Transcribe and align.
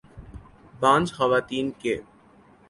بانجھ 0.79 1.11
خواتین 1.13 1.71
کے 1.81 1.95